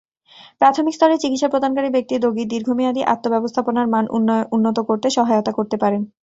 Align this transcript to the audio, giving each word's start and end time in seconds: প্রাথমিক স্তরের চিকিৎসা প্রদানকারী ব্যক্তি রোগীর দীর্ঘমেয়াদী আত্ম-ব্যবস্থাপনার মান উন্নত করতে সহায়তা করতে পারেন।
প্রাথমিক 0.61 0.93
স্তরের 0.95 1.21
চিকিৎসা 1.23 1.47
প্রদানকারী 1.49 1.89
ব্যক্তি 1.91 2.13
রোগীর 2.17 2.51
দীর্ঘমেয়াদী 2.53 3.01
আত্ম-ব্যবস্থাপনার 3.13 3.87
মান 3.87 4.05
উন্নত 4.55 4.77
করতে 4.89 5.07
সহায়তা 5.17 5.51
করতে 5.57 5.75
পারেন। 5.77 6.01